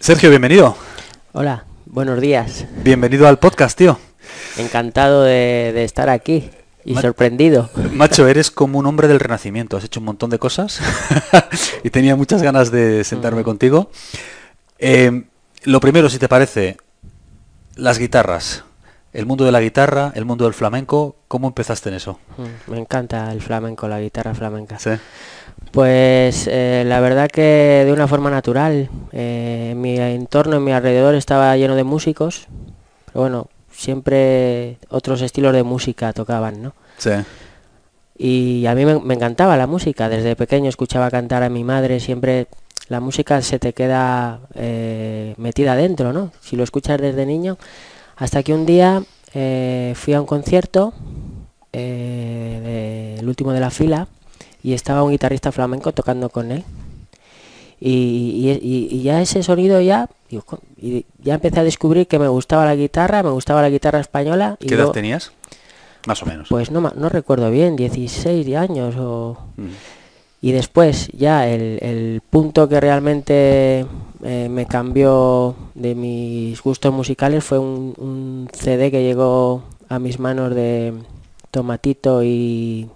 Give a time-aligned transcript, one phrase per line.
[0.00, 0.76] Sergio, bienvenido.
[1.32, 2.66] Hola, buenos días.
[2.82, 3.98] Bienvenido al podcast, tío.
[4.56, 6.50] Encantado de, de estar aquí
[6.84, 7.68] y Ma- sorprendido.
[7.92, 9.76] Macho, eres como un hombre del renacimiento.
[9.76, 10.80] Has hecho un montón de cosas
[11.84, 13.90] y tenía muchas ganas de sentarme contigo.
[14.78, 15.24] Eh,
[15.64, 16.76] lo primero, si te parece,
[17.74, 18.64] las guitarras.
[19.12, 21.16] El mundo de la guitarra, el mundo del flamenco.
[21.28, 22.20] ¿Cómo empezaste en eso?
[22.36, 24.78] Mm, Me encanta el flamenco, la guitarra flamenca.
[24.78, 24.90] Sí.
[25.72, 28.88] Pues eh, la verdad que de una forma natural.
[29.12, 32.46] eh, en mi entorno, en mi alrededor estaba lleno de músicos.
[33.06, 36.72] Pero bueno, siempre otros estilos de música tocaban, ¿no?
[36.96, 37.10] Sí.
[38.16, 40.08] Y a mí me, me encantaba la música.
[40.08, 42.00] Desde pequeño escuchaba cantar a mi madre.
[42.00, 42.48] Siempre
[42.88, 46.32] la música se te queda eh, metida dentro, ¿no?
[46.40, 47.58] Si lo escuchas desde niño.
[48.16, 49.02] Hasta que un día
[49.34, 50.92] eh, fui a un concierto,
[51.72, 52.60] eh,
[53.14, 54.08] de- el último de la fila,
[54.62, 56.64] y estaba un guitarrista flamenco tocando con él.
[57.80, 58.58] Y,
[58.90, 60.08] y- ya ese sonido ya,
[61.22, 64.56] ya empecé a descubrir que me gustaba la guitarra, me gustaba la guitarra española.
[64.60, 65.32] Y ¿Qué edad tenías?
[66.06, 66.48] Más o menos.
[66.48, 69.36] pues no, no recuerdo bien, 16 años o...
[69.56, 69.66] Mm.
[70.40, 73.84] Y después ya el, el punto que realmente
[74.22, 80.20] eh, me cambió de mis gustos musicales fue un, un CD que llegó a mis
[80.20, 80.94] manos de
[81.50, 82.88] Tomatito y,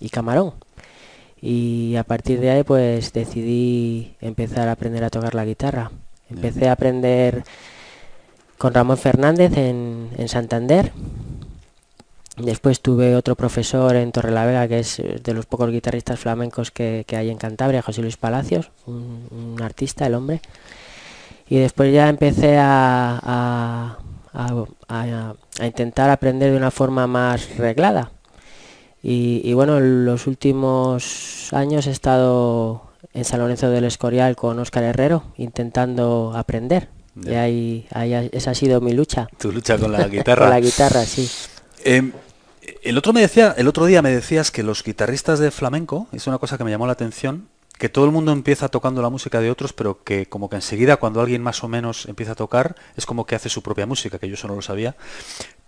[0.00, 0.54] y Camarón.
[1.40, 5.90] Y a partir de ahí pues decidí empezar a aprender a tocar la guitarra.
[6.30, 7.44] Empecé a aprender
[8.58, 10.92] con Ramón Fernández en, en Santander.
[12.36, 17.04] Después tuve otro profesor en Torrelavega, que es eh, de los pocos guitarristas flamencos que,
[17.06, 20.40] que hay en Cantabria, José Luis Palacios, un, artista, el hombre.
[21.48, 23.98] Y después ya empecé a- a-
[24.88, 28.12] a- a intentar aprender de una forma más reglada.
[29.02, 32.82] Y, y bueno, en los últimos años he estado
[33.14, 36.88] en San Lorenzo del Escorial con Óscar Herrero, intentando aprender.
[37.24, 37.86] Y ahí,
[38.32, 39.28] esa ha sido mi lucha.
[39.38, 40.46] Tu lucha con la guitarra.
[40.46, 41.28] Con la guitarra, sí.
[41.84, 42.12] Eh,
[42.82, 46.26] el otro me decía, el otro día me decías que los guitarristas de flamenco, es
[46.26, 47.48] una cosa que me llamó la atención,
[47.78, 50.96] que todo el mundo empieza tocando la música de otros, pero que como que enseguida
[50.96, 54.18] cuando alguien más o menos empieza a tocar, es como que hace su propia música,
[54.18, 54.96] que yo eso no lo sabía.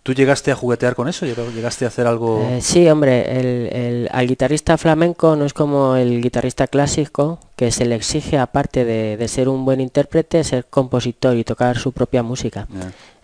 [0.02, 1.26] ¿Tú llegaste a juguetear con eso?
[1.26, 2.40] ¿Lleg- ¿Llegaste a hacer algo?
[2.50, 7.70] Eh, sí, hombre, el, el- al guitarrista flamenco no es como el guitarrista clásico, que
[7.70, 11.92] se le exige, aparte de, de ser un buen intérprete, ser compositor y tocar su
[11.92, 12.66] propia música.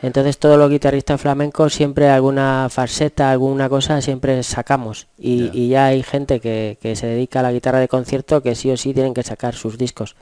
[0.03, 5.07] Entonces todos los guitarristas flamencos siempre alguna farseta, alguna cosa siempre sacamos.
[5.19, 5.51] Y Ya.
[5.55, 8.71] y ya hay gente que, que se dedica a la guitarra de concierto que sí
[8.71, 10.15] o sí tienen que sacar sus discos.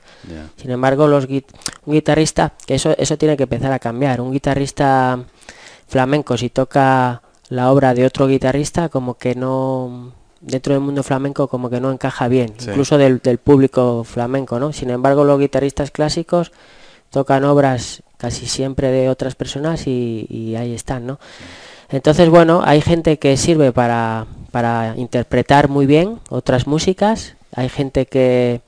[0.55, 4.21] Sin embargo, los un guitarrista, que eso, eso tiene que empezar a cambiar.
[4.21, 5.19] Un guitarrista
[5.95, 10.11] flamenco, si toca la obra de otro guitarrista, como que no,
[10.41, 12.69] dentro del mundo flamenco, como que no encaja bien, Sí.
[12.69, 14.73] incluso del, del público flamenco, ¿no?
[14.73, 16.51] Sin embargo, los guitarristas clásicos
[17.11, 21.17] tocan obras casi siempre de otras personas y, y ahí están, ¿no?
[21.87, 28.05] Entonces, bueno, hay gente que sirve para, para interpretar muy bien otras músicas, hay gente
[28.05, 28.59] que,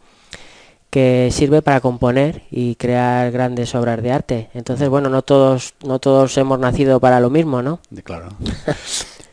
[0.90, 4.50] que sirve para componer y crear grandes obras de arte.
[4.54, 7.80] Entonces, bueno, no todos, no todos hemos nacido para lo mismo, ¿no?
[8.04, 8.30] Claro.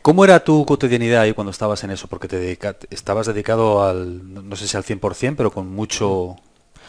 [0.01, 2.07] ¿Cómo era tu cotidianidad ahí cuando estabas en eso?
[2.07, 6.35] Porque te dedica- estabas dedicado al, no sé si al 100%, pero con mucho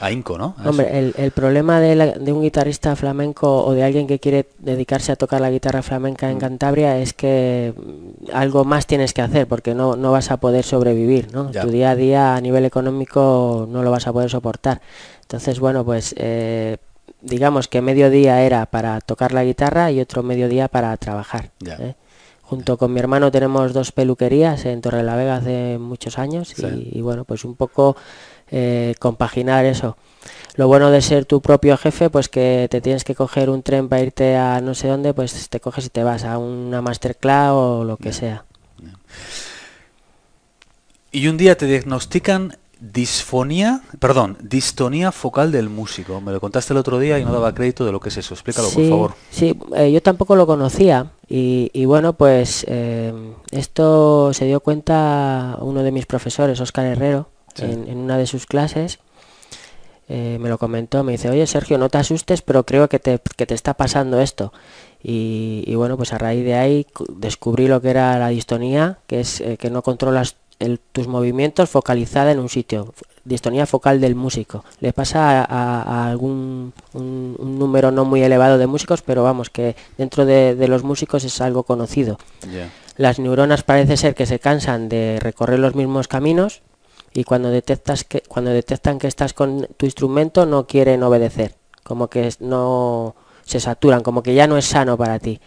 [0.01, 0.55] ahínco, ¿no?
[0.59, 0.69] A.
[0.71, 4.47] Hombre, el, el problema de, la- de un guitarrista flamenco o de alguien que quiere
[4.59, 9.23] dedicarse a tocar la guitarra flamenca en Cantabria es que mm, algo más tienes que
[9.23, 11.51] hacer porque no, no vas a poder sobrevivir, ¿no?
[11.51, 11.62] Ya.
[11.62, 14.81] Tu día a día a nivel económico no lo vas a poder soportar.
[15.23, 16.77] Entonces, bueno, pues eh,
[17.23, 21.51] digamos que medio día era para tocar la guitarra y otro medio día para trabajar.
[21.67, 21.95] ¿eh?
[22.43, 26.91] Junto con mi hermano tenemos dos peluquerías en Torrelavega hace muchos años Sí.
[26.93, 27.97] y, y bueno, pues un poco
[28.51, 29.97] eh, compaginar eso.
[30.57, 33.89] Lo bueno de ser tu propio jefe, pues que te tienes que coger un tren
[33.89, 37.53] para irte a no sé dónde, pues te coges y te vas a una masterclass
[37.53, 38.45] o lo que sea.
[41.12, 46.21] Y un día te diagnostican disfonía, perdón, distonía focal del músico.
[46.21, 48.34] Me lo contaste el otro día y no daba crédito de lo que es eso.
[48.34, 49.15] Explícalo, por Sí, favor.
[49.31, 53.15] Sí, eh, yo tampoco lo conocía y, y bueno, pues eh,
[53.51, 57.65] esto se dio cuenta uno de mis profesores, Óscar Herrero, Sí.
[57.65, 58.99] en, en una de sus clases.
[60.09, 63.19] eh, me lo comentó, me dice, oye Sergio, no te asustes, pero creo que te,
[63.37, 64.53] que te está pasando esto.
[65.03, 68.99] Y, y bueno, pues a raíz de ahí cu- descubrí lo que era la distonía,
[69.09, 72.95] que es eh, que no controlas el- tus movimientos focalizada en un sitio.
[73.25, 74.65] Distonía focal del músico.
[74.81, 79.25] Le pasa a, a- a algún un, un número no muy elevado de músicos, pero
[79.25, 82.19] vamos, que dentro de, de los músicos es algo conocido.
[82.97, 86.63] Las neuronas parece ser que se cansan de recorrer los mismos caminos
[87.16, 91.54] y cuando detectas que cuando detectan que estás con tu instrumento no quieren obedecer.
[91.83, 93.15] como que no
[93.45, 95.41] se saturan, como que ya no es sano para ti.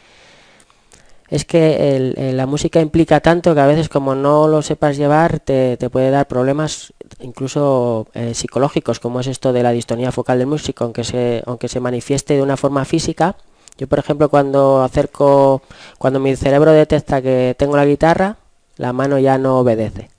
[1.29, 5.77] Es que la música implica tanto que a veces como no lo sepas llevar te,
[5.91, 10.85] puede dar problemas incluso eh, psicológicos, como es esto de la distonía focal del músico,
[10.85, 13.35] aunque se, aunque se manifieste de una forma física.
[13.77, 15.61] Yo, por ejemplo, cuando acerco,
[15.99, 18.37] cuando mi cerebro detecta que tengo la guitarra,
[18.77, 20.09] la mano ya no obedece.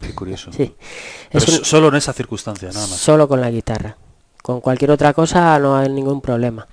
[0.00, 0.52] Qué curioso.
[0.52, 0.74] Sí.
[1.30, 2.98] es solo en esa circunstancia, nada más.
[2.98, 3.96] Solo con la guitarra.
[4.42, 6.66] Con cualquier otra cosa no hay ningún problema.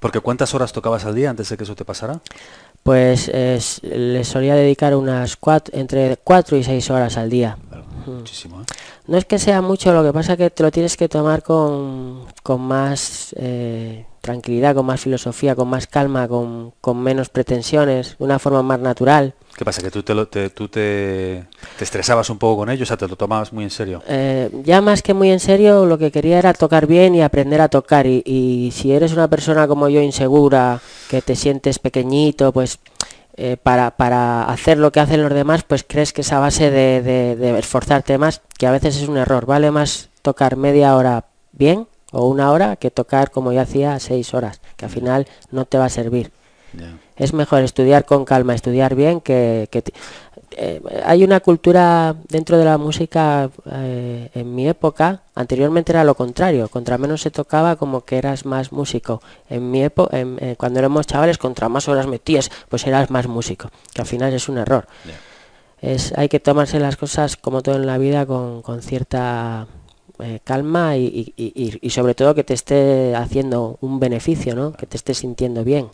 [0.00, 2.20] Porque ¿cuántas horas tocabas al día antes de que eso te pasara?
[2.82, 7.58] Pues le solía dedicar unas cuatro, entre 4 y 6 horas al día.
[8.10, 8.64] Muchísimo, ¿eh?
[9.06, 11.42] No es que sea mucho, lo que pasa es que te lo tienes que tomar
[11.42, 18.16] con, con más eh, tranquilidad, con más filosofía, con más calma, con, con menos pretensiones,
[18.18, 19.34] de una forma más natural.
[19.56, 19.80] ¿Qué pasa?
[19.80, 21.46] ¿Que tú te, tú te,
[21.80, 22.82] estresabas un poco con ello?
[22.82, 24.02] O sea, ¿te lo tomabas muy en serio?
[24.06, 27.62] Eh, ya más que muy en serio, lo que quería era tocar bien y aprender
[27.62, 28.06] a tocar.
[28.06, 32.78] Y, si eres una persona como yo, insegura, que te sientes pequeñito, pues
[33.36, 37.02] eh, para, para, hacer lo que hacen los demás, pues crees que esa base de,
[37.02, 39.46] de, esforzarte más, que a veces es un error.
[39.46, 44.32] Vale más tocar media hora bien o una hora que tocar como yo hacía seis
[44.32, 46.32] horas, que al final no te va a servir.
[47.16, 49.68] Es mejor estudiar con calma, estudiar bien, que,
[50.58, 56.14] eh, hay una cultura dentro de la música eh, en mi época, anteriormente era lo
[56.14, 59.22] contrario, contra menos se tocaba como que eras más músico.
[59.50, 63.70] En mi época, eh, cuando éramos chavales, contra más horas metías, pues eras más músico,
[63.92, 64.86] que al final es un error.
[65.80, 69.66] Es, hay que tomarse las cosas como todo en la vida con, cierta
[70.44, 74.72] calma y, y, sobre todo que te esté haciendo un beneficio, ¿no?
[74.72, 75.90] que te esté sintiendo bien.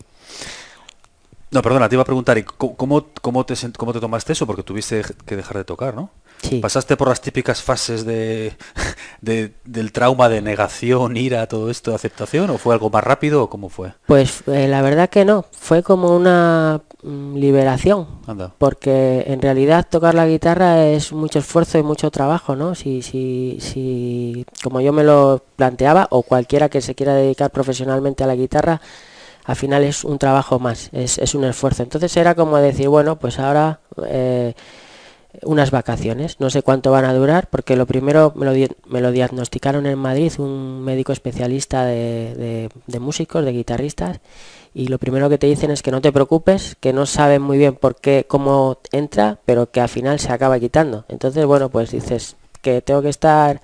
[1.53, 4.47] No, perdona, te iba a preguntar, ¿y cómo, cómo, te, cómo te tomaste eso?
[4.47, 6.09] Porque tuviste que dejar de tocar, ¿no?
[6.41, 6.61] Sí.
[6.61, 8.55] ¿Pasaste por las típicas fases de,
[9.21, 12.49] del trauma, de negación, ira, todo esto, de aceptación?
[12.49, 13.93] ¿O fue algo más rápido o cómo fue?
[14.07, 18.09] Pues eh, la verdad que no, fue como una mm, liberación.
[18.27, 18.55] Anda.
[18.57, 22.75] Porque en realidad tocar la guitarra es mucho esfuerzo y mucho trabajo, ¿no?
[22.75, 28.25] Si, si, si, como yo me lo planteaba, o cualquiera que se quiera dedicar profesionalmente
[28.25, 28.81] a la guitarra,
[29.45, 31.83] al final es un trabajo más, es, un esfuerzo.
[31.83, 34.55] Entonces era como decir, bueno, pues ahora eh,
[35.43, 39.11] unas vacaciones, no sé cuánto van a durar, porque lo primero me lo, me lo
[39.11, 42.69] diagnosticaron en Madrid un médico especialista de,
[43.01, 44.21] músicos, de guitarristas,
[44.75, 47.59] y lo primero que te dicen es que no te preocupes, que no saben muy
[47.59, 51.05] bien por qué, cómo entra, pero que al final se acaba quitando.
[51.09, 53.61] Entonces, bueno, pues dices que tengo que estar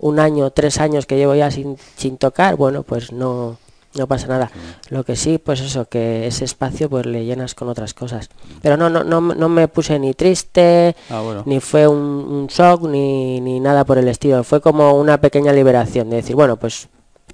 [0.00, 3.58] un año, tres años que llevo ya sin, sin tocar, bueno, pues no,
[3.98, 4.50] no pasa nada.
[4.90, 8.30] Lo que sí, pues eso, que ese espacio pues le llenas con otras cosas.
[8.62, 13.40] Pero no, no, no, no me puse ni triste, ah, ni fue un, shock, ni,
[13.40, 14.44] ni, nada por el estilo.
[14.44, 16.88] Fue como una pequeña liberación de decir, bueno, pues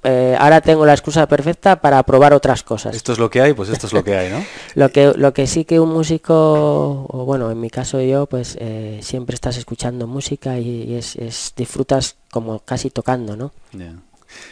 [0.07, 2.95] eh, ahora tengo la excusa perfecta para probar otras cosas.
[2.95, 4.43] Esto es lo que hay, pues esto es lo que hay, ¿no?
[4.75, 8.55] lo que lo que sí que un músico, o bueno, en mi caso yo, pues
[8.59, 13.51] eh, siempre estás escuchando música y, es, es, disfrutas como casi tocando, ¿no?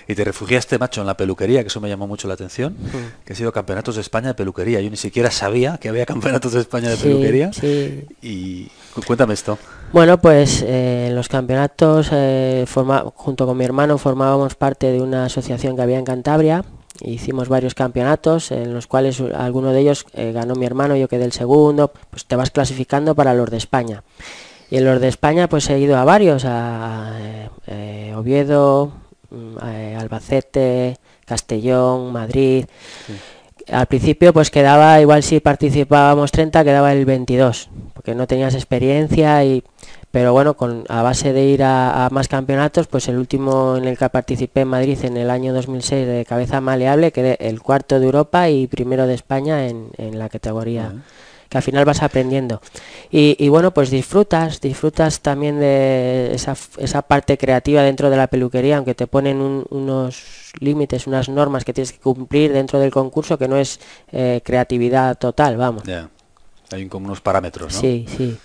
[0.08, 2.76] Y te refugiaste, macho, en la peluquería, que eso me llamó mucho la atención,
[3.26, 4.82] que ha sido campeonatos de España de peluquería.
[4.82, 7.52] Yo ni siquiera sabía que había campeonatos de España de peluquería.
[8.22, 8.70] Y
[9.06, 9.58] cuéntame esto.
[9.94, 12.66] Bueno, pues eh, los campeonatos, eh,
[13.14, 16.66] junto con mi hermano, formábamos parte de una asociación que había en Cantabria.
[17.02, 21.26] Hicimos varios campeonatos en los cuales alguno de ellos eh, ganó mi hermano, yo quedé
[21.26, 21.92] el segundo.
[22.10, 24.04] Pues te vas clasificando para los de España.
[24.70, 27.14] Y en los de España pues he ido a varios, a
[28.16, 29.03] Oviedo, Mm, eh,
[29.98, 32.66] Albacete, Castellón, Madrid.
[33.72, 39.44] Al principio pues quedaba, igual si participábamos 30, quedaba el 22, porque no tenías experiencia
[39.44, 39.64] y...
[40.12, 43.98] Pero bueno, con, a base de ir a, más campeonatos, pues el último en el
[43.98, 48.06] que participé en Madrid en el año 2006 de cabeza maleable, quedé el cuarto de
[48.06, 50.94] Europa y primero de España en, la categoría
[51.54, 52.64] que al final vas aprendiendo.
[53.12, 58.78] Y, bueno, pues disfrutas, disfrutas también de esa, esa, parte creativa dentro de la peluquería,
[58.78, 63.48] aunque te ponen unos límites, unas normas que tienes que cumplir dentro del concurso, que
[63.48, 63.80] no es
[64.12, 65.84] eh, creatividad total, vamos.
[65.84, 66.10] Ya,
[66.72, 67.80] hay como unos parámetros, ¿no?
[67.80, 68.36] Sí, sí.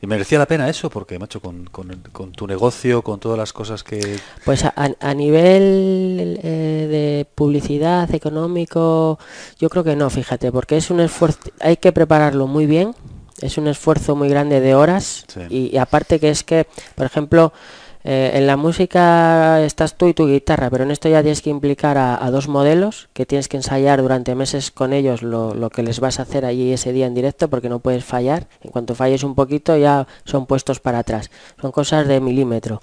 [0.00, 0.90] ¿Y merecía la pena eso?
[0.90, 4.18] Porque, macho, con, con, tu negocio, con todas las cosas que...
[4.44, 9.18] Pues a, nivel eh, de publicidad, económico,
[9.58, 12.94] yo creo que no, fíjate, porque es un esfuerzo, hay que prepararlo muy bien,
[13.40, 17.52] es un esfuerzo muy grande de horas y, aparte que es que, por ejemplo,
[18.04, 21.50] eh, en la música estás tú y tu guitarra, pero en esto ya tienes que
[21.50, 26.00] implicar a, dos modelos que tienes que ensayar durante meses con ellos lo, que les
[26.00, 28.46] vas a hacer allí ese día en directo porque no puedes fallar.
[28.62, 31.30] En cuanto falles un poquito ya son puestos para atrás.
[31.60, 32.80] Son cosas de milímetro.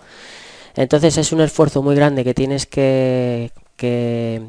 [0.75, 4.41] Entonces es un esfuerzo muy grande que tienes que, que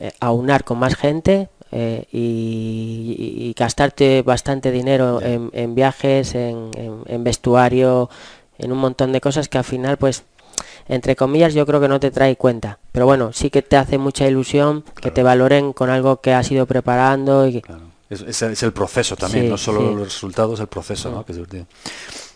[0.00, 8.08] eh, aunar con más gente eh, y, gastarte bastante dinero en, viajes, en, vestuario,
[8.58, 10.24] en un montón de cosas que al final, pues,
[10.88, 12.78] entre comillas, yo creo que no te trae cuenta.
[12.92, 16.50] Pero bueno, sí que te hace mucha ilusión que te valoren con algo que has
[16.50, 17.46] ido preparando.
[17.48, 17.62] Y
[18.10, 21.24] es, el proceso también, no solo los resultados, el proceso, ¿no?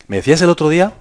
[0.09, 0.95] Me decías el otro día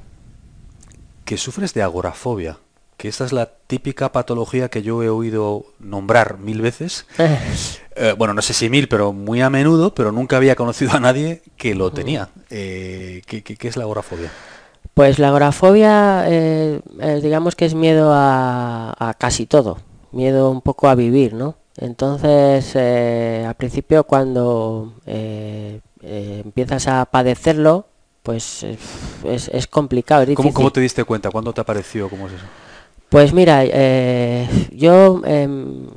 [1.25, 2.57] que sufres de agorafobia
[2.97, 7.05] que esta es la típica patología que yo he oído nombrar mil veces.
[7.99, 10.99] Eh, bueno, no sé si mil, pero muy a menudo, pero nunca había conocido a
[10.99, 12.29] nadie que lo tenía.
[12.51, 14.31] Eh, ¿qué, es la agorafobia?
[14.97, 16.81] Pues la agorafobia, eh,
[17.21, 19.77] digamos que es miedo a, casi todo,
[20.11, 21.55] miedo un poco a vivir, ¿no?
[21.77, 24.93] Entonces, al principio cuando
[26.01, 27.85] empiezas a padecerlo,
[28.23, 28.65] pues
[29.23, 30.25] es, complicado.
[30.33, 31.29] ¿Cómo, ¿Cómo, te diste cuenta?
[31.29, 32.09] ¿Cuándo te apareció?
[32.09, 32.45] ¿Cómo es eso?
[33.09, 35.87] Pues mira, eh, yo em,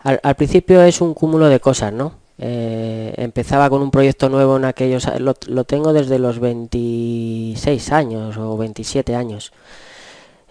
[0.00, 2.14] al, principio es un cúmulo de cosas, ¿no?
[2.42, 8.36] Eh, empezaba con un proyecto nuevo en aquellos, lo, lo tengo desde los 26 años
[8.38, 9.52] o 27 años.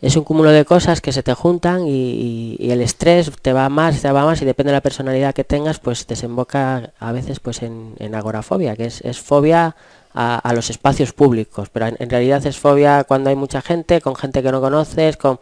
[0.01, 4.01] Es un cúmulo de cosas que se te juntan y, el estrés te va más,
[4.01, 7.61] te va más y depende de la personalidad que tengas, pues desemboca a veces pues
[7.63, 9.75] en, agorafobia, que es, es fobia
[10.13, 14.41] a, los espacios públicos, pero en, realidad es fobia cuando hay mucha gente, con gente
[14.41, 15.39] que no conoces, con,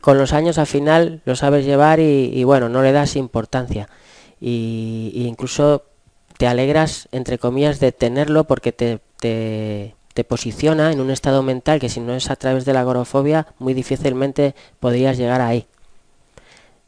[0.00, 3.88] con los años al final lo sabes llevar y, bueno, no le das importancia.
[4.42, 5.84] Y, incluso
[6.36, 11.78] te alegras, entre comillas, de tenerlo porque te, te, te, posiciona en un estado mental
[11.78, 15.66] que si no es a través de la agorafobia, muy difícilmente podrías llegar ahí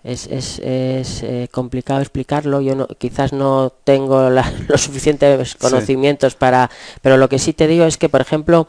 [0.05, 2.61] es, es, es eh, complicado explicarlo.
[2.61, 4.31] Yo no, quizás no tengo
[4.69, 6.71] los suficientes conocimientos para...
[7.03, 8.69] Pero lo que sí te digo es que, por ejemplo,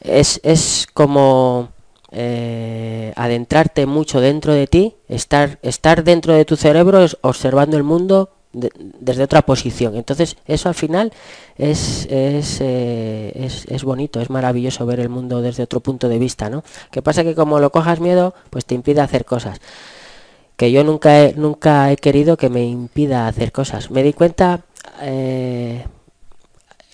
[0.00, 1.70] es, es como
[2.14, 8.30] eh, adentrarte mucho dentro de ti, estar, estar dentro de tu cerebro observando el mundo
[8.52, 9.96] desde otra posición.
[9.96, 11.12] Entonces, eso al final
[11.58, 16.18] es, es, eh, es, es, bonito, es maravilloso ver el mundo desde otro punto de
[16.18, 16.62] vista, ¿no?
[16.92, 19.60] Que pasa que como lo cojas miedo, pues te impide hacer cosas
[20.56, 23.90] que yo nunca he, nunca he querido que me impida hacer cosas.
[23.90, 24.60] Me di cuenta,
[25.02, 25.84] eh,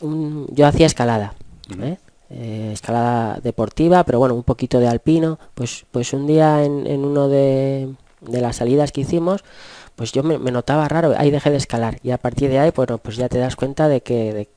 [0.00, 1.35] yo hacía escalada,
[1.83, 1.99] ¿eh?
[2.32, 5.38] Eh, escalada deportiva, pero bueno, un poquito de alpino.
[5.54, 9.42] Pues, pues un día en, en uno de, de, las salidas que hicimos,
[9.96, 12.99] pues yo me, notaba raro, ahí dejé de escalar y a partir de ahí, bueno,
[12.99, 14.49] pues ya te das cuenta de que,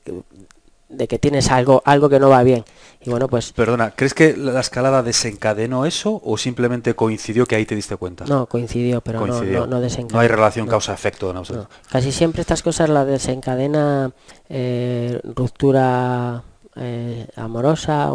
[0.88, 2.64] de que tienes algo, algo que no va bien.
[3.04, 3.52] Y bueno, pues...
[3.52, 8.24] Perdona, ¿crees que la escalada desencadenó eso o simplemente coincidió que ahí te diste cuenta?
[8.26, 10.14] No, coincidió, pero No, no, desencadenó.
[10.14, 11.32] No hay relación causa-efecto.
[11.32, 11.42] No,
[11.90, 14.12] Casi siempre estas cosas las desencadena
[14.48, 16.44] eh, ruptura
[16.76, 18.10] eh, amorosa,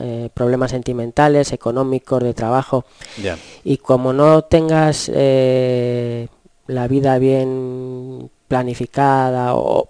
[0.00, 2.84] eh, problemas sentimentales, económicos, de trabajo.
[3.64, 9.88] Y como no tengas la vida bien planificada o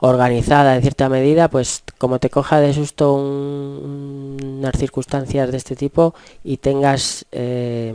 [0.00, 6.14] organizada en cierta medida, pues como te coja de susto unas circunstancias de este tipo
[6.44, 7.92] y tengas eh,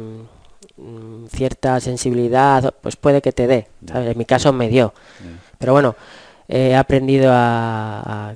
[1.29, 3.67] cierta sensibilidad, pues puede que te dé.
[3.93, 4.93] En mi caso me dio.
[5.57, 5.95] Pero bueno,
[6.47, 8.35] he aprendido a, a,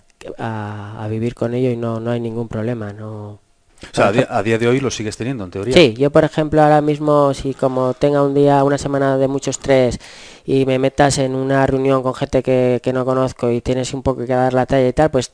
[1.09, 2.93] vivir con ello y no, no hay ningún problema.
[2.93, 3.39] No,
[3.83, 5.74] o sea, a día, de hoy lo sigues teniendo, en teoría.
[5.74, 9.51] Sí, yo por ejemplo ahora mismo, si como tenga un día, una semana de mucho
[9.51, 10.00] estrés
[10.45, 14.25] y me metas en una reunión con gente que, no conozco y tienes un poco
[14.25, 15.31] que dar la talla y tal, pues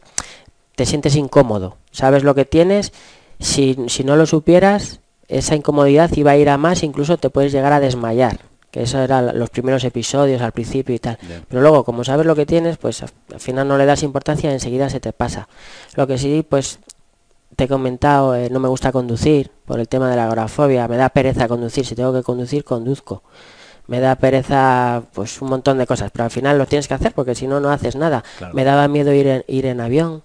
[0.75, 1.78] te sientes incómodo.
[1.92, 2.92] Sabes lo que tienes,
[3.40, 5.00] si, si no lo supieras,
[5.30, 8.40] esa incomodidad iba a ir a más, incluso te puedes llegar a desmayar
[8.74, 11.20] que eso eran los primeros episodios al principio y tal.
[11.48, 14.53] Pero luego, como sabes lo que tienes, pues al final no le das importancia y
[14.53, 15.48] enseguida se te pasa.
[15.94, 16.80] Lo que sí, pues
[17.56, 20.98] te he comentado, eh, no me gusta conducir por el tema de la agorafobia, me
[20.98, 23.22] da pereza conducir, si tengo que conducir, conduzco.
[23.86, 27.13] Me da pereza, pues un montón de cosas, pero al final lo tienes que hacer
[27.13, 28.24] porque si no, no haces nada.
[28.53, 30.24] Me daba miedo ir en, ir en avión.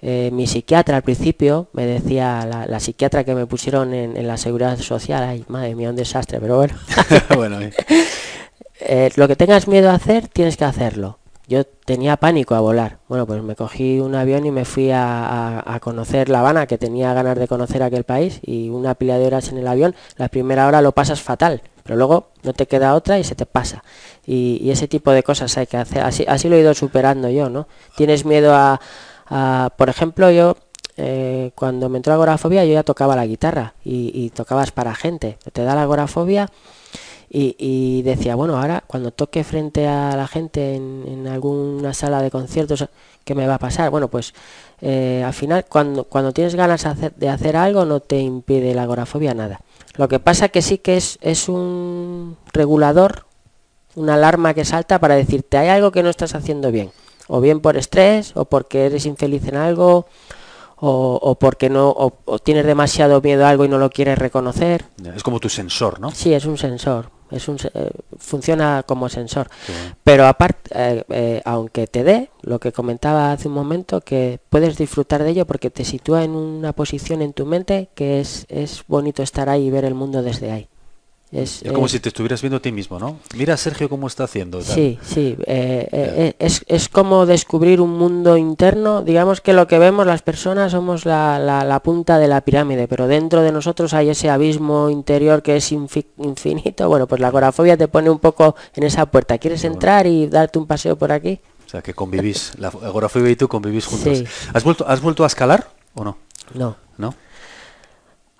[0.00, 4.78] Eh, mi psiquiatra al principio me decía, la, psiquiatra que me pusieron en, la seguridad
[4.78, 6.74] social, ay, madre mía, un desastre, pero bueno.
[7.36, 7.58] bueno
[8.80, 12.98] eh, lo que tengas miedo a hacer, tienes que hacerlo yo tenía pánico a volar.
[13.08, 17.14] Bueno, pues me cogí un avión y me fui a, conocer La Habana, que tenía
[17.14, 20.66] ganas de conocer aquel país, y una pila de horas en el avión, la primera
[20.66, 23.82] hora lo pasas fatal, pero luego no te queda otra y se te pasa.
[24.26, 27.48] Y, ese tipo de cosas hay que hacer, así, así lo he ido superando yo,
[27.48, 27.66] ¿no?
[27.96, 28.78] Tienes miedo a,
[29.76, 30.56] por ejemplo, yo
[30.96, 34.94] eh, cuando me entró la agorafobia yo ya tocaba la guitarra y, y tocabas para
[34.94, 35.38] gente.
[35.52, 36.50] Te da la agorafobia
[37.30, 42.86] y, decía, bueno, ahora cuando toque frente a la gente en, alguna sala de conciertos,
[43.24, 43.90] ¿qué me va a pasar?
[43.90, 44.32] Bueno, pues
[44.80, 49.34] eh, al final cuando, cuando tienes ganas de hacer algo no te impide la agorafobia
[49.34, 49.60] nada.
[49.96, 53.26] Lo que pasa que sí que es un regulador,
[53.94, 56.92] una alarma que salta para decirte hay algo que no estás haciendo bien.
[57.28, 60.06] O bien por estrés, o porque eres infeliz en algo,
[60.80, 64.84] o, porque no o, tienes demasiado miedo a algo y no lo quieres reconocer.
[65.14, 66.10] Es como tu sensor, ¿no?
[66.10, 67.10] Sí, es un sensor.
[67.30, 69.50] Es un, eh, funciona como sensor.
[70.02, 74.78] Pero aparte, eh, eh, aunque te dé, lo que comentaba hace un momento, que puedes
[74.78, 78.82] disfrutar de ello porque te sitúa en una posición en tu mente que es, es
[78.88, 80.68] bonito estar ahí y ver el mundo desde ahí.
[81.30, 83.20] Es, como si te estuvieras viendo a ti mismo, ¿no?
[83.36, 84.62] Mira Sergio cómo está haciendo.
[84.62, 85.36] Sí, sí.
[85.46, 89.02] Eh, eh, es, es, como descubrir un mundo interno.
[89.02, 93.06] Digamos que lo que vemos las personas somos la, la, punta de la pirámide, pero
[93.08, 96.88] dentro de nosotros hay ese abismo interior que es infinito.
[96.88, 99.36] Bueno, pues la agorafobia te pone un poco en esa puerta.
[99.36, 101.40] ¿Quieres entrar y darte un paseo por aquí?
[101.66, 102.52] O sea, que convivís.
[102.56, 104.24] La agorafobia y tú convivís juntos.
[104.54, 106.16] ¿Has, vuelto, ¿Has vuelto a escalar o no?
[106.54, 106.76] No.
[106.96, 107.14] ¿No?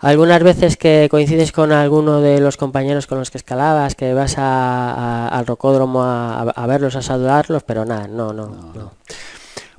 [0.00, 4.36] Algunas veces que coincides con alguno de los compañeros con los que escalabas, que vas
[4.38, 8.92] al rocódromo a, verlos, a saludarlos, pero nada, no, no, no.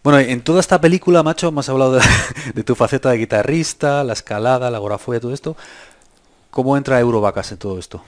[0.04, 2.00] Bueno, en toda esta película, macho, hemos hablado
[2.54, 5.56] de, tu faceta de guitarrista, la escalada, la agorafobia, todo esto.
[6.52, 8.02] ¿Cómo entra Eurovacas en todo esto?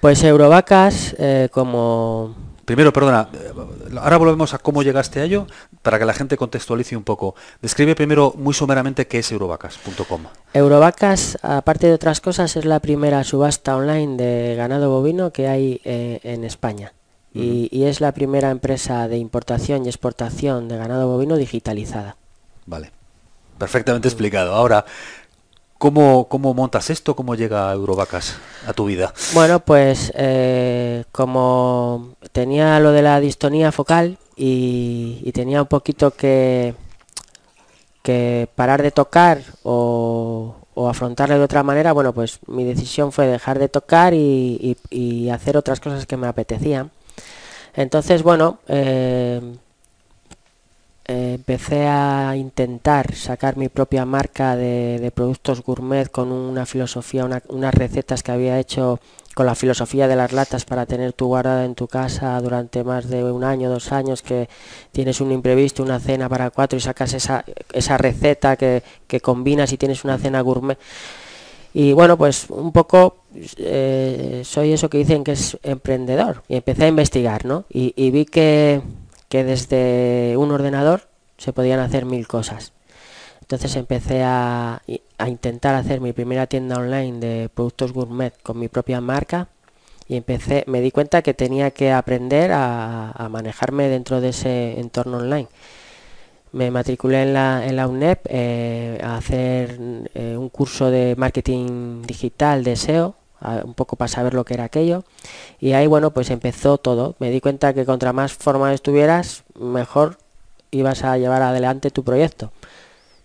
[0.00, 3.52] Pues Eurovacas, eh, como Primero, perdona, eh,
[3.98, 5.46] ahora volvemos a cómo llegaste a ello
[5.82, 7.34] para que la gente contextualice un poco.
[7.60, 10.22] Describe primero muy someramente qué es eurovacas.com.
[10.52, 15.80] Eurovacas, aparte de otras cosas, es la primera subasta online de ganado bovino que hay
[15.84, 16.92] eh, en España.
[17.36, 22.16] y, es la primera empresa de importación y exportación de ganado bovino digitalizada.
[22.64, 22.92] Vale,
[23.58, 24.54] perfectamente explicado.
[24.54, 24.84] Ahora,
[25.84, 27.14] ¿Cómo, ¿Cómo, montas esto?
[27.14, 29.12] ¿Cómo llega Eurovacas a tu vida?
[29.34, 36.74] Bueno, pues eh, como tenía lo de la distonía focal y, tenía un poquito que,
[38.02, 43.58] que parar de tocar o, o, de otra manera, bueno, pues mi decisión fue dejar
[43.58, 46.92] de tocar y, y hacer otras cosas que me apetecían.
[47.74, 49.38] Entonces, bueno, eh,
[51.06, 58.22] empecé a intentar sacar mi propia marca de, productos gourmet con una filosofía, unas recetas
[58.22, 59.00] que había hecho
[59.34, 63.10] con la filosofía de las latas para tener tu guardada en tu casa durante más
[63.10, 64.48] de un año, dos años, que
[64.92, 68.82] tienes un imprevisto, una cena para cuatro y sacas esa, esa receta que,
[69.20, 70.78] combinas y tienes una cena gourmet.
[71.72, 73.16] Y bueno, pues un poco
[73.58, 76.44] eh, soy eso que dicen que es emprendedor.
[76.48, 77.64] Y empecé a investigar, ¿no?
[77.68, 78.80] y vi que
[79.34, 82.72] que desde un ordenador se podían hacer mil cosas.
[83.40, 84.80] Entonces empecé a,
[85.26, 89.48] intentar hacer mi primera tienda online de productos gourmet con mi propia marca
[90.06, 95.16] y empecé, me di cuenta que tenía que aprender a, manejarme dentro de ese entorno
[95.16, 95.48] online.
[96.52, 99.80] Me matriculé en la, en la UNEP eh, a hacer
[100.14, 103.16] eh, un curso de marketing digital de SEO
[103.64, 105.04] un poco para saber lo que era aquello.
[105.60, 107.14] Y ahí, bueno, pues empezó todo.
[107.18, 110.18] Me di cuenta que contra más forma estuvieras, mejor
[110.70, 112.52] ibas a llevar adelante tu proyecto.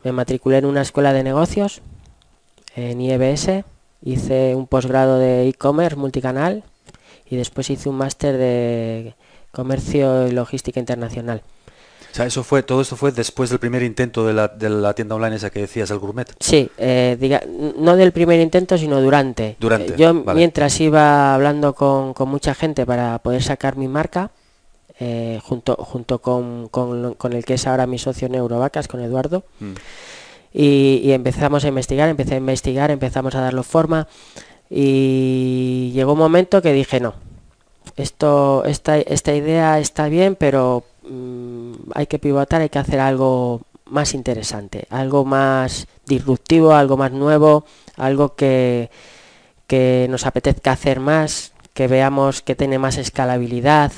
[0.04, 1.82] Me matriculé en una escuela de negocios,
[2.76, 3.66] en IEBS,
[4.04, 6.64] hice un posgrado de e-commerce multicanal
[7.30, 9.16] y después hice un máster de
[9.52, 11.42] comercio y logística internacional.
[12.12, 14.94] O sea, eso fue, todo esto fue después del primer intento de la, de la
[14.94, 16.28] tienda online esa que decías, el gourmet.
[16.40, 17.42] Sí, eh, diga,
[17.78, 19.56] no del primer intento, sino durante.
[19.60, 19.94] Durante.
[19.94, 24.32] Eh, yo mientras iba hablando con, mucha gente para poder sacar mi marca,
[25.00, 29.74] eh, junto, junto con, con, el que es ahora mi socio Neurovacas, con Eduardo, mm.
[30.54, 34.08] y, y, empezamos a investigar, empecé a investigar, empezamos a darlo forma,
[34.70, 37.14] y llegó un momento que dije, no,
[37.96, 43.62] esto, esta, esta idea está bien, pero Mm, hay que pivotar, hay que hacer algo
[43.86, 47.66] más interesante, algo más disruptivo, algo más nuevo,
[47.98, 48.92] algo que,
[49.66, 53.92] que nos apetezca hacer más, que veamos que tiene más escalabilidad.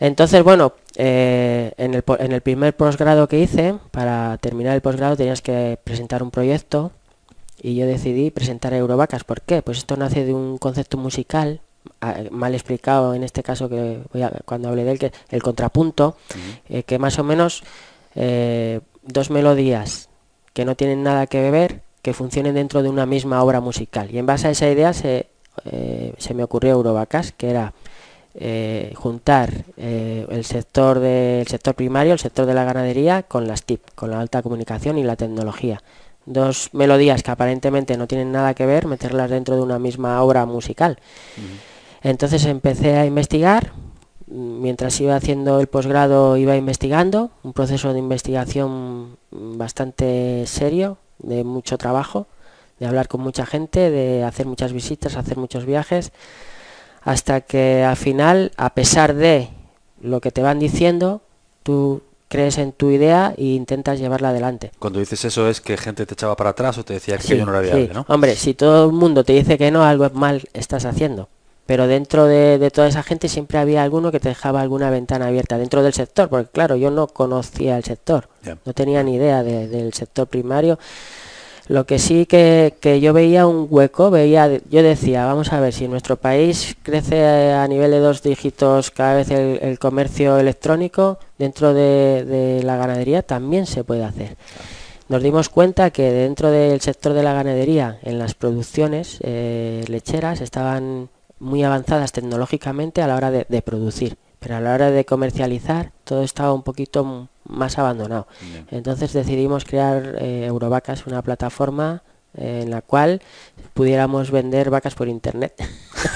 [0.00, 5.16] Entonces, bueno, eh, en, el, en el primer posgrado que hice, para terminar el posgrado
[5.16, 6.92] tenías que presentar un proyecto
[7.60, 9.24] y yo decidí presentar Eurovacas.
[9.24, 9.62] ¿Por qué?
[9.62, 11.60] Pues esto nace de un concepto musical
[12.30, 16.16] mal explicado en este caso que voy a, cuando hablé de él, que el contrapunto,
[16.68, 17.62] eh, que más o menos
[18.14, 20.08] eh, dos melodías
[20.52, 24.08] que no tienen nada que ver, que funcionen dentro de una misma obra musical.
[24.12, 25.28] Y en base a esa idea se,
[25.64, 27.72] eh, se me ocurrió Eurovacas, que era
[28.94, 34.12] juntar el sector del sector primario, el sector de la ganadería, con las TIP, con
[34.12, 35.82] la alta comunicación y la tecnología
[36.28, 40.44] dos melodías que aparentemente no tienen nada que ver, meterlas dentro de una misma obra
[40.46, 40.98] musical.
[42.02, 43.72] Entonces empecé a investigar,
[44.26, 51.78] mientras iba haciendo el posgrado iba investigando, un proceso de investigación bastante serio, de mucho
[51.78, 52.26] trabajo,
[52.78, 56.12] de hablar con mucha gente, de hacer muchas visitas, hacer muchos viajes,
[57.02, 59.48] hasta que al final, a pesar de
[60.00, 61.22] lo que te van diciendo,
[61.62, 64.70] tú crees en tu idea e intentas llevarla adelante.
[64.78, 67.46] Cuando dices eso es que gente te echaba para atrás o te decía que yo
[67.46, 68.04] no era viable, ¿no?
[68.08, 71.28] Hombre, si todo el mundo te dice que no, algo mal estás haciendo.
[71.68, 75.58] Pero dentro de, toda esa gente siempre había alguno que te dejaba alguna ventana abierta
[75.58, 78.26] dentro del sector, porque claro, yo no conocía el sector,
[78.64, 80.78] no tenía ni idea del sector primario
[81.68, 85.84] lo que sí que, yo veía un hueco, veía, yo decía, vamos a ver, si
[85.84, 91.74] en nuestro país crece a nivel de dos dígitos cada vez el, comercio electrónico, dentro
[91.74, 94.38] de, la ganadería también se puede hacer.
[95.10, 100.40] Nos dimos cuenta que dentro del sector de la ganadería, en las producciones eh, lecheras,
[100.40, 105.92] estaban muy avanzadas tecnológicamente a la hora de producir pero a la hora de comercializar
[106.04, 108.28] todo estaba un poquito más abandonado.
[108.70, 112.02] Entonces decidimos crear eh, Eurovacas, una plataforma
[112.34, 113.20] eh, en la cual
[113.74, 115.54] pudiéramos vender vacas por internet.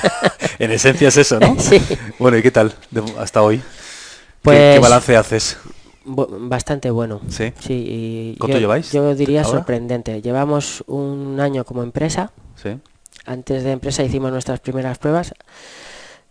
[0.59, 1.57] en esencia es eso, ¿no?
[1.59, 1.81] sí.
[2.19, 2.75] Bueno, ¿y qué tal
[3.19, 3.61] hasta hoy?
[4.43, 5.59] Pues, ¿Qué, balance haces?
[6.05, 7.21] Bastante bueno.
[7.29, 7.53] Sí.
[7.61, 8.93] sí y ¿Cuánto lleváis?
[8.93, 10.21] Yo diría sorprendente.
[10.21, 12.33] Llevamos un año como empresa.
[12.57, 12.77] Sí.
[13.25, 15.35] Antes de empresa hicimos nuestras primeras pruebas.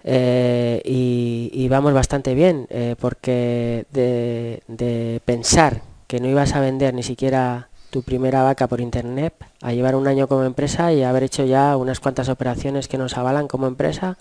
[0.03, 7.03] Eh, y, vamos bastante bien, eh, porque de, pensar que no ibas a vender ni
[7.03, 11.43] siquiera tu primera vaca por internet, a llevar un año como empresa y haber hecho
[11.43, 14.17] ya unas cuantas operaciones que nos avalan como empresa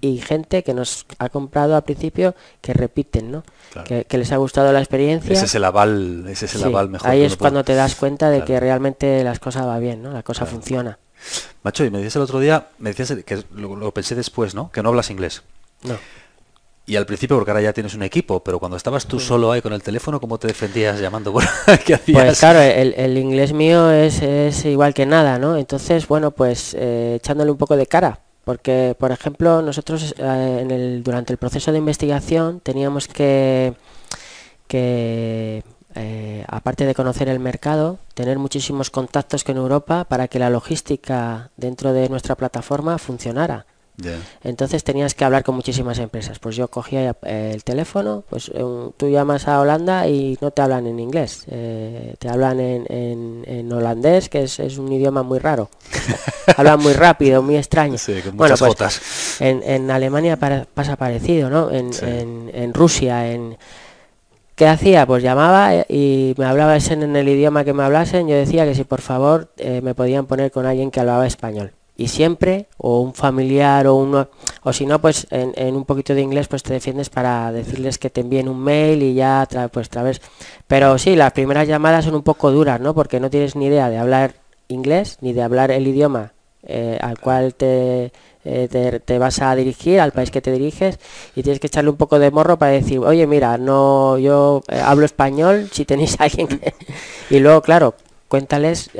[0.00, 3.44] y gente que nos ha comprado al principio que repiten, ¿no?
[3.84, 5.34] Que, les ha gustado la experiencia.
[5.34, 7.10] Ese es el aval, ese es el aval mejor.
[7.10, 10.12] Ahí es cuando te das cuenta de que realmente las cosas va bien, ¿no?
[10.12, 10.98] La cosa funciona.
[11.62, 14.70] Macho, y me decías el otro día, me decías que lo, pensé después, ¿no?
[14.70, 15.42] Que no hablas inglés.
[15.82, 15.98] No.
[16.86, 19.62] Y al principio, porque ahora ya tienes un equipo, pero cuando estabas tú solo ahí
[19.62, 21.32] con el teléfono, ¿cómo te defendías llamando?
[21.86, 22.24] ¿Qué hacías?
[22.24, 25.56] Pues claro, el, inglés mío es, igual que nada, ¿no?
[25.56, 28.20] Entonces, bueno, pues eh, echándole un poco de cara.
[28.44, 33.74] Porque, por ejemplo, nosotros eh, en el, durante el proceso de investigación teníamos que,
[34.66, 35.62] que
[35.94, 41.50] eh, aparte de conocer el mercado, tener muchísimos contactos con Europa para que la logística
[41.56, 43.66] dentro de nuestra plataforma funcionara.
[44.42, 46.38] Entonces tenías que hablar con muchísimas empresas.
[46.38, 48.64] Pues yo cogía eh, el teléfono, pues eh,
[48.96, 54.44] tú llamas a Holanda y no te hablan en inglés, te hablan en, holandés, que
[54.44, 55.68] es, un idioma muy raro.
[56.56, 57.96] hablan muy rápido, muy extraño.
[58.32, 61.70] bueno, pues en, Alemania pasa parecido, ¿no?
[61.70, 61.90] En,
[62.54, 63.58] en Rusia, en
[64.60, 65.06] ¿Qué hacía?
[65.06, 68.28] Pues llamaba eh, y me hablaba en el idioma que me hablasen.
[68.28, 71.72] Yo decía que si por favor eh, me podían poner con alguien que hablaba español.
[71.96, 74.28] Y siempre, o un familiar, o uno,
[74.62, 78.10] o si no, pues en, un poquito de inglés, pues te defiendes para decirles que
[78.10, 80.20] te envíen un mail y ya, pues través.
[80.66, 82.94] Pero sí, las primeras llamadas son un poco duras, ¿no?
[82.94, 84.34] Porque no tienes ni idea de hablar
[84.68, 88.12] inglés ni de hablar el idioma eh, al cual te,
[88.44, 90.98] eh, te, vas a dirigir al país que te diriges
[91.34, 94.80] y tienes que echarle un poco de morro para decir, oye, mira, no, yo eh,
[94.82, 96.74] hablo español, si tenéis a alguien que...
[97.30, 97.94] y luego, claro,
[98.28, 98.90] cuéntales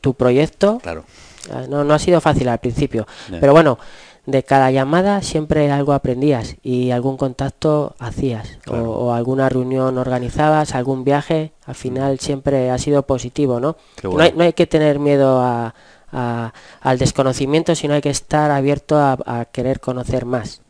[0.00, 0.78] tu proyecto.
[0.82, 1.04] Claro.
[1.50, 3.06] Ah, no, no ha sido fácil al principio,
[3.40, 3.78] pero bueno,
[4.26, 11.04] de cada llamada siempre algo aprendías y algún contacto hacías o, alguna reunión organizabas, algún
[11.04, 13.76] viaje, al final siempre ha sido positivo, ¿no?
[14.02, 15.74] no, hay, no hay que tener miedo a,
[16.12, 20.60] al desconocimiento, sino hay que estar abierto a, querer conocer más.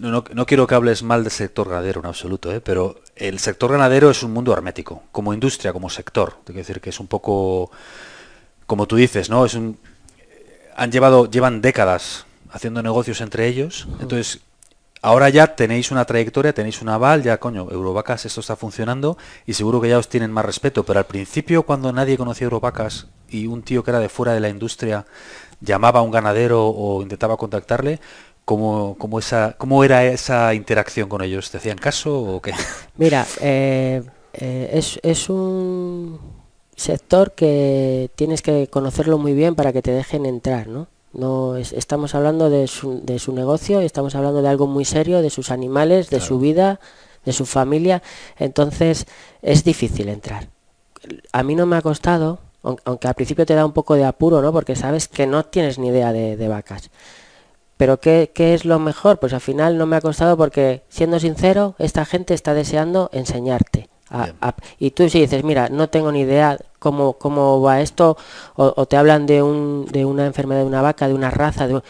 [0.00, 2.60] no, quiero que hables mal del sector ganadero en absoluto, ¿eh?
[2.60, 6.34] pero el sector ganadero es un mundo hermético, como industria, como sector.
[6.44, 7.70] Tengo que decir que es un poco,
[8.66, 9.44] como tú dices, ¿no?
[9.44, 9.78] Es un,
[10.76, 14.40] han llevado, llevan décadas haciendo negocios entre ellos, entonces
[15.02, 19.54] ahora ya tenéis una trayectoria, tenéis un aval, ya coño, Eurovacas esto está funcionando y
[19.54, 23.46] seguro que ya os tienen más respeto, pero al principio cuando nadie conocía Eurovacas y
[23.46, 25.06] un tío que era de fuera de la industria
[25.60, 28.00] llamaba a un ganadero o intentaba contactarle,
[28.44, 31.50] ¿cómo, cómo, esa, era esa interacción con ellos?
[31.50, 32.52] ¿Te hacían caso o qué?
[32.96, 36.18] Mira, eh, eh, es, es un
[36.76, 40.88] sector que tienes que conocerlo muy bien para que te dejen entrar, ¿no?
[41.12, 45.30] No estamos hablando de su, de su negocio, estamos hablando de algo muy serio, de
[45.30, 46.80] sus animales, de su vida,
[47.24, 48.02] de su familia.
[48.38, 49.06] Entonces
[49.42, 50.48] es difícil entrar.
[51.32, 54.42] A mí no me ha costado, aunque al principio te da un poco de apuro,
[54.42, 54.52] ¿no?
[54.52, 56.90] Porque sabes que no tienes ni idea de, vacas.
[57.76, 59.18] Pero ¿qué, ¿qué, es lo mejor?
[59.18, 63.88] Pues al final no me ha costado porque, siendo sincero, esta gente está deseando enseñarte
[64.78, 68.16] y tú si dices, mira, no tengo ni idea cómo, cómo va esto,
[68.56, 71.82] o, te hablan de, un, de una enfermedad de una vaca, de una raza, de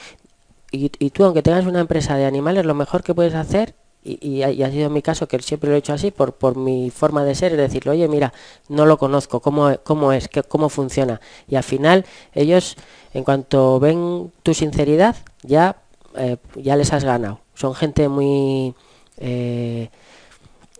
[0.71, 4.71] y, tú aunque tengas una empresa de animales, lo mejor que puedes hacer y, ha
[4.71, 7.53] sido mi caso que siempre lo he hecho así por, por mi forma de ser,
[7.53, 8.33] es decir, oye, mira,
[8.69, 11.21] no lo conozco, cómo, cómo es, qué, cómo funciona.
[11.47, 12.77] Y al final ellos,
[13.13, 15.77] en cuanto ven tu sinceridad, ya,
[16.17, 17.41] eh, ya les has ganado.
[17.55, 18.75] Son gente muy...
[19.19, 19.91] Eh,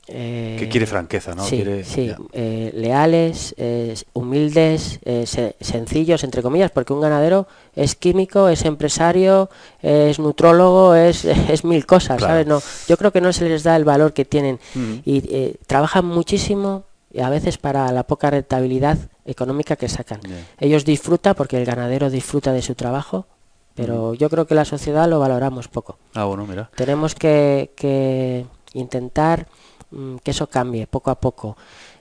[0.09, 1.45] que quiere franqueza, ¿no?
[1.45, 1.63] Sí,
[2.33, 3.55] eh, leales,
[4.13, 5.01] humildes,
[5.61, 9.51] sencillos, entre comillas, porque un ganadero es químico, es empresario,
[9.83, 12.47] es nutrólogo, es, es mil cosas, ¿sabes?
[12.47, 14.59] No, yo creo que no se les da el valor que tienen
[15.05, 15.21] y
[15.67, 20.21] trabajan muchísimo y a veces para la poca rentabilidad económica que sacan.
[20.59, 23.27] Ellos disfrutan porque el ganadero disfruta de su trabajo,
[23.75, 25.99] pero yo creo que la sociedad lo valoramos poco.
[26.15, 26.71] Ah, bueno, mira.
[26.75, 29.47] Tenemos que, que intentar
[30.23, 31.57] que eso cambie poco a poco.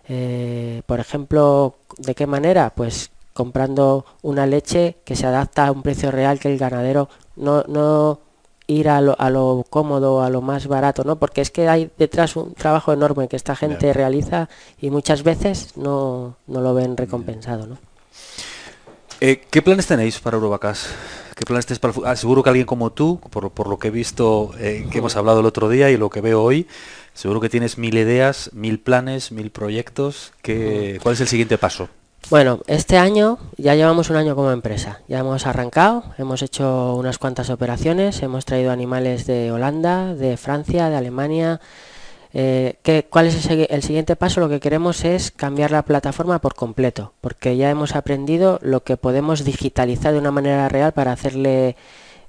[0.07, 2.71] Eh, por ejemplo, ¿de qué manera?
[2.75, 7.63] Pues comprando una leche que se adapta a un precio real que el ganadero no,
[7.67, 8.19] no
[8.67, 11.17] ir a lo, a lo cómodo, a lo más barato, ¿no?
[11.17, 15.77] Porque es que hay detrás un trabajo enorme que esta gente realiza y muchas veces
[15.77, 17.77] no, no lo ven recompensado, ¿no?
[19.19, 20.89] Eh, ¿Qué planes tenéis para Eurobacas?
[21.35, 23.91] ¿Qué planes tenéis para ah, seguro que alguien como tú, por, por lo que he
[23.91, 26.67] visto, eh, que hemos hablado el otro día y lo que veo hoy,
[27.17, 30.33] Seguro que tienes mil ideas, mil planes, mil proyectos.
[30.43, 31.89] ¿Cuál es el siguiente paso?
[32.29, 35.01] Bueno, este año ya llevamos un año como empresa.
[35.07, 40.91] Ya hemos arrancado, hemos hecho unas cuantas operaciones, hemos traído animales de Holanda, de Francia,
[40.91, 41.59] de Alemania.
[42.35, 42.75] Eh,
[43.09, 44.39] ¿Cuál es el, siguiente paso?
[44.39, 48.95] Lo que queremos es cambiar la plataforma por completo, porque ya hemos aprendido lo que
[48.95, 51.77] podemos digitalizar de una manera real para hacerle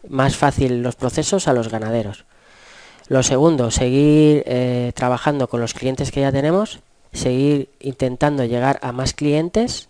[0.08, 2.24] más fácil los procesos a los ganaderos.
[3.08, 6.80] Lo segundo, seguir eh, trabajando con los clientes que ya tenemos,
[7.12, 9.88] seguir intentando llegar a más clientes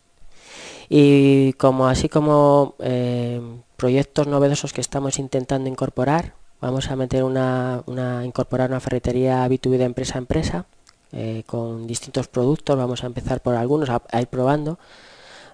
[0.88, 3.40] y como así como eh,
[3.76, 7.83] proyectos novedosos que estamos intentando incorporar, vamos a meter una,
[8.24, 10.66] incorporar una ferretería B2B de empresa a empresa
[11.11, 14.78] eh, con distintos productos, vamos a empezar por algunos, a, ir probando.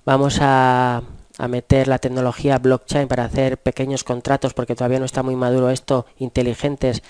[0.05, 1.03] Vamos a,
[1.38, 5.70] a meter la tecnología blockchain para hacer pequeños contratos porque todavía no está muy maduro
[5.70, 7.03] esto, inteligentes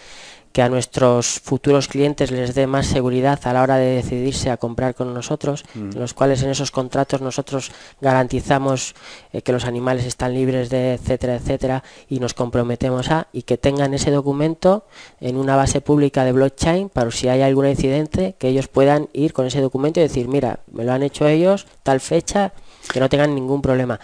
[0.54, 4.56] que a nuestros futuros clientes les dé más seguridad a la hora de decidirse a
[4.56, 5.90] comprar con nosotros, mm.
[5.90, 8.94] en los cuales en esos contratos nosotros garantizamos
[9.32, 13.58] eh, que los animales están libres de etcétera, etcétera, y nos comprometemos a, y que
[13.58, 14.86] tengan ese documento
[15.20, 19.32] en una base pública de blockchain para si hay algún incidente, que ellos puedan ir
[19.32, 22.52] con ese documento y decir, mira, me lo han hecho ellos, tal fecha,
[22.92, 23.98] que no tengan ningún problema.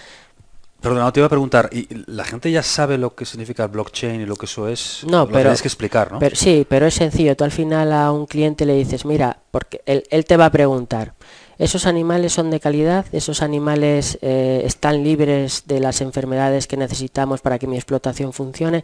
[0.80, 4.22] Perdona, te iba a preguntar, ¿y la gente ya sabe lo que significa el blockchain
[4.22, 5.04] y lo que eso es?
[5.06, 6.18] No, pero tienes que explicar, ¿no?
[6.18, 7.36] Pero, sí, pero es sencillo.
[7.36, 10.50] Tú al final a un cliente le dices, mira, porque él, él te va a
[10.50, 11.12] preguntar,
[11.58, 13.04] ¿esos animales son de calidad?
[13.12, 18.82] ¿Esos animales eh, están libres de las enfermedades que necesitamos para que mi explotación funcione?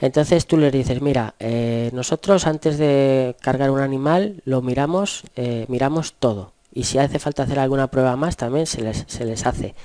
[0.00, 5.66] Entonces tú le dices, mira, eh, nosotros antes de cargar un animal lo miramos, eh,
[5.68, 6.52] miramos todo.
[6.72, 9.76] Y si hace falta hacer alguna prueba más, también se les, se les hace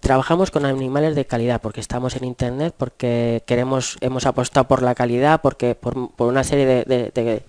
[0.00, 4.94] trabajamos con animales de calidad porque estamos en internet porque queremos hemos apostado por la
[4.94, 7.42] calidad porque por, una serie de,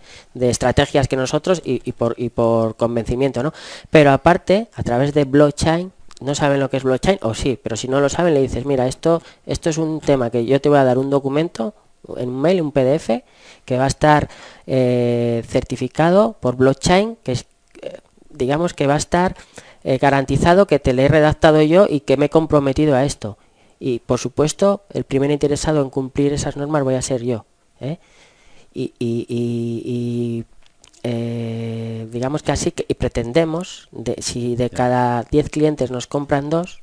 [0.50, 3.54] estrategias que nosotros y, por y por convencimiento no
[3.90, 7.78] pero aparte a través de blockchain no saben lo que es blockchain o sí pero
[7.78, 10.70] si no lo saben le dices mira esto esto es un tema que yo te
[10.70, 11.74] voy a dar un documento
[12.18, 13.24] en un mail un pdf
[13.64, 14.30] que va a estar
[14.68, 17.46] eh, certificado por blockchain que es
[17.82, 19.36] eh, digamos que va a estar
[19.88, 23.38] eh, garantizado que te le he redactado yo y que me he comprometido a esto.
[23.80, 27.46] Y por supuesto, el primer interesado en cumplir esas normas voy a ser yo.
[27.80, 28.00] ¿eh?
[28.74, 30.44] Y,
[31.04, 36.50] eh, digamos que así que y pretendemos, de, si de cada 10 clientes nos compran
[36.50, 36.82] dos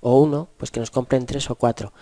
[0.00, 1.94] o uno, pues que nos compren tres o cuatro.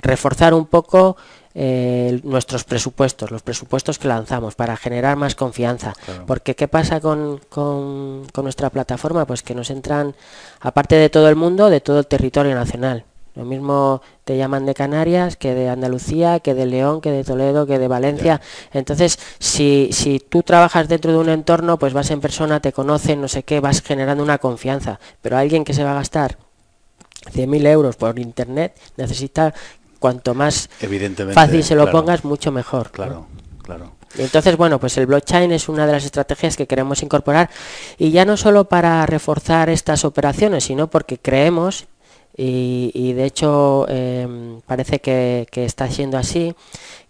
[0.00, 1.16] Reforzar un poco
[1.54, 5.92] eh, nuestros presupuestos, los presupuestos que lanzamos para generar más confianza.
[6.26, 9.26] Porque ¿qué pasa con, con, nuestra plataforma?
[9.26, 10.14] Pues que nos entran,
[10.60, 13.04] aparte de todo el mundo, de todo el territorio nacional.
[13.34, 17.66] Lo mismo te llaman de Canarias que de Andalucía, que de León, que de Toledo,
[17.66, 18.40] que de Valencia.
[18.72, 23.20] Entonces, si, si tú trabajas dentro de un entorno, pues vas en persona, te conocen,
[23.20, 25.00] no sé qué, vas generando una confianza.
[25.20, 26.36] Pero alguien que se va a gastar
[27.32, 29.54] 100.000 euros por internet necesita
[30.02, 30.68] cuanto más
[31.32, 32.90] fácil se lo pongas, mucho mejor.
[32.90, 33.26] Claro,
[33.62, 33.92] claro.
[34.18, 37.48] Y entonces, bueno, pues el blockchain es una de las estrategias que queremos incorporar
[37.96, 41.86] y ya no solo para reforzar estas operaciones, sino porque creemos
[42.36, 46.54] y, de hecho em, parece que, que, está siendo así,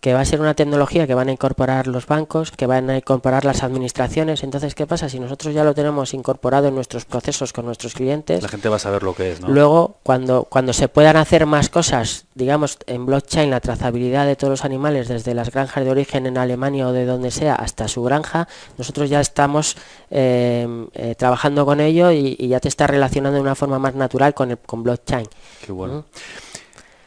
[0.02, 2.96] que va a ser una tecnología que van a incorporar los bancos, que van a
[2.96, 4.42] incorporar las administraciones.
[4.42, 5.08] Entonces, ¿qué pasa?
[5.08, 8.76] Si nosotros ya lo tenemos incorporado en nuestros procesos con nuestros clientes, la gente va
[8.76, 9.46] a saber lo que es, ¿no?
[9.46, 14.50] Luego, cuando, cuando se puedan hacer más cosas, digamos, en blockchain, la trazabilidad de todos
[14.50, 18.02] los animales, desde las granjas de origen en Alemania o de donde sea hasta su
[18.02, 19.76] granja, nosotros ya estamos
[20.10, 24.34] em, eh, trabajando con ello y, ya te está relacionando de una forma más natural
[24.34, 25.28] con, el, con blockchain.
[25.64, 26.06] Qué bueno.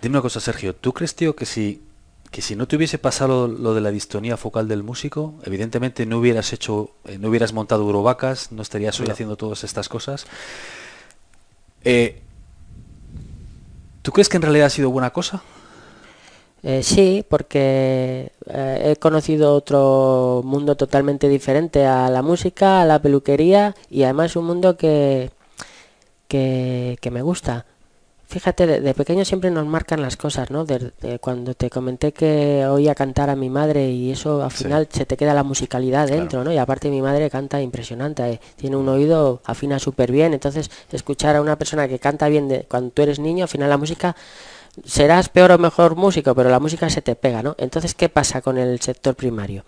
[0.02, 1.82] Dime una cosa, Sergio, ¿tú crees, tío, que si
[2.32, 6.20] que si no te hubiese pasado lo de la distonía focal del músico, evidentemente no
[6.20, 10.26] hubieras hecho, eh, no hubieras montado Eurovacas, no estarías hoy haciendo todas estas cosas.
[11.84, 12.22] Eh,
[14.02, 15.42] ¿Tú crees que en realidad ha sido buena cosa?
[16.62, 23.76] Eh, sí, porque he conocido otro mundo totalmente diferente a la música, a la peluquería
[23.90, 25.32] y además un mundo que,
[26.28, 27.66] que, que me gusta.
[28.28, 30.66] Fíjate, de, pequeño siempre nos marcan las cosas, ¿no?
[30.66, 35.06] De, cuando te comenté que oía cantar a mi madre y eso al final se
[35.06, 36.52] te queda la musicalidad dentro, ¿no?
[36.52, 41.36] Y aparte mi madre canta impresionante, eh, tiene un oído, afina súper bien, entonces escuchar
[41.36, 44.16] a una persona que canta bien de, cuando tú eres niño, al final la música
[44.84, 47.56] serás peor o mejor músico, pero la música se te pega, ¿no?
[47.58, 49.64] Entonces, ¿qué pasa con el sector primario?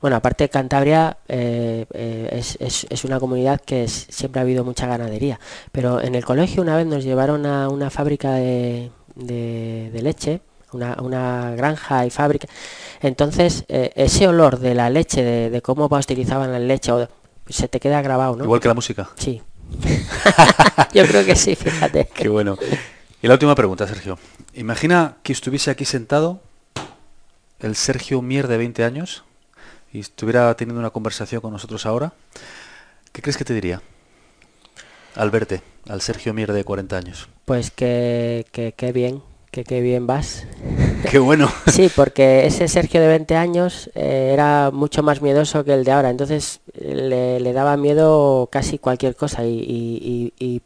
[0.00, 5.38] Bueno, aparte Cantabria eh, eh, es, una comunidad que siempre ha habido mucha ganadería,
[5.72, 10.40] pero en el colegio una vez nos llevaron a una fábrica de, leche,
[10.72, 12.48] una, granja y fábrica.
[13.02, 16.92] Entonces, eh, ese olor de la leche, de, cómo utilizaban la leche,
[17.50, 18.44] se te queda grabado, ¿no?
[18.44, 19.10] Igual que la música.
[19.16, 19.42] Sí.
[20.94, 22.08] Yo creo que sí, fíjate.
[22.14, 22.56] Qué bueno.
[23.20, 24.18] Y la última pregunta, Sergio.
[24.54, 26.40] Imagina que estuviese aquí sentado
[27.58, 29.24] el Sergio Mier de 20 años
[29.92, 32.12] y estuviera teniendo una conversación con nosotros ahora,
[33.12, 33.82] ¿qué crees que te diría?
[35.16, 37.28] Al verte, al Sergio Mier de 40 años.
[37.44, 40.46] Pues que, que, bien, que qué bien vas.
[41.10, 41.50] Qué bueno.
[41.66, 45.92] sí, porque ese Sergio de 20 años eh, era mucho más miedoso que el de
[45.92, 50.62] ahora, entonces le, daba miedo casi cualquier cosa y, y,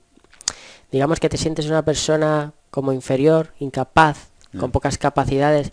[0.91, 5.73] digamos que te sientes una persona como inferior, incapaz, con pocas capacidades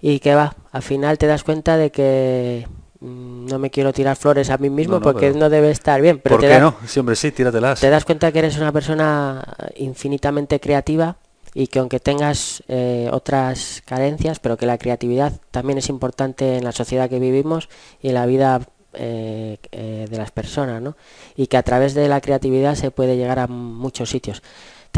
[0.00, 2.66] y que va, al final te das cuenta de que
[3.00, 6.20] mm, no me quiero tirar flores a mí mismo porque no debe estar bien.
[6.22, 6.76] Pero ¿Por qué no?
[6.86, 7.80] Sí, hombre, sí, tíratelas.
[7.80, 9.42] Te das cuenta que eres una persona
[9.76, 11.16] infinitamente creativa
[11.54, 16.64] y que aunque tengas eh, otras carencias, pero que la creatividad también es importante en
[16.64, 17.68] la sociedad que vivimos
[18.00, 18.60] y en la vida
[18.94, 20.96] eh, eh, de las personas, ¿no?
[21.36, 24.42] Y que a través de la creatividad se puede llegar a muchos sitios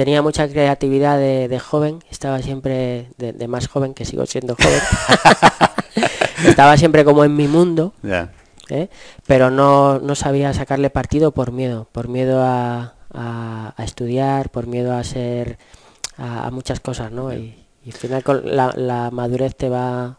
[0.01, 4.81] tenía mucha creatividad de, joven, estaba siempre de, más joven, que sigo siendo joven,
[6.47, 7.93] estaba siempre como en mi mundo,
[8.71, 8.89] ¿eh?
[9.27, 12.95] pero no, no, sabía sacarle partido por miedo, por miedo a,
[13.77, 15.59] estudiar, por miedo a ser,
[16.17, 17.35] a, muchas cosas, ¿no?
[17.35, 20.19] Y, al final con la, madurez te va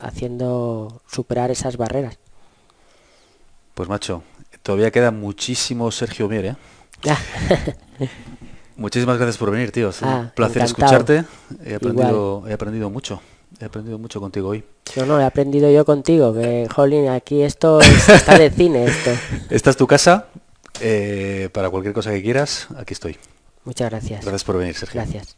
[0.00, 2.18] haciendo superar esas barreras.
[3.74, 4.24] Pues macho,
[4.64, 6.56] todavía queda muchísimo Sergio Mier, ¿eh?
[8.76, 9.90] Muchísimas gracias por venir, tío.
[9.90, 11.24] Es un ah, placer escucharte.
[11.64, 13.20] He aprendido, he aprendido mucho.
[13.60, 14.64] He aprendido mucho contigo hoy.
[14.94, 19.10] Yo no, he aprendido yo contigo, que, jolín, aquí esto está de cine, esto.
[19.50, 20.26] Esta es tu casa.
[20.80, 23.16] Eh, para cualquier cosa que quieras, aquí estoy.
[23.64, 24.20] Muchas gracias.
[24.20, 25.00] Gracias por venir, Sergio.
[25.00, 25.36] Gracias.